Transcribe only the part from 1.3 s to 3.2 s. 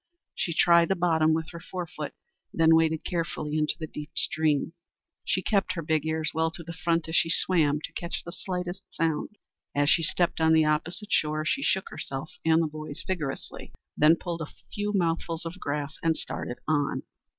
with her forefoot, then waded